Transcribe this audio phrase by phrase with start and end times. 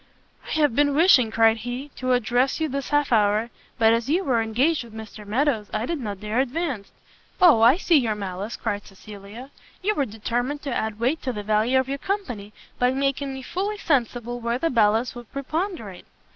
[0.47, 4.23] "I have been wishing," cried he, "to address you this half hour, but as you
[4.23, 6.89] were engaged with Mr Meadows, I did not dare advance."
[7.39, 9.51] "O, I see your malice!" cried Cecilia;
[9.83, 13.43] "you were determined to add weight to the value of your company, by making me
[13.43, 16.07] fully sensible where the balance would preponderate."